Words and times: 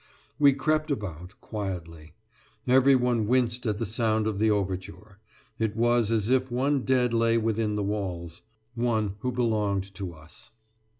We 0.39 0.53
crept 0.53 0.89
about, 0.89 1.39
quietly. 1.41 2.15
Every 2.67 2.95
one 2.95 3.27
winced 3.27 3.67
at 3.67 3.77
the 3.77 3.85
sound 3.85 4.25
of 4.25 4.39
the 4.39 4.49
overture. 4.49 5.19
It 5.59 5.75
was 5.75 6.09
as 6.11 6.27
if 6.27 6.51
one 6.51 6.81
dead 6.81 7.13
lay 7.13 7.37
within 7.37 7.75
the 7.75 7.83
walls 7.83 8.41
one 8.73 9.13
who 9.19 9.31
belonged 9.31 9.93
to 9.93 10.11
us. 10.13 10.53